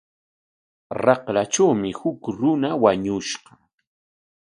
Raqratrawmi 1.05 1.89
huk 1.99 2.19
runa 2.37 2.69
wañushqa. 2.81 3.51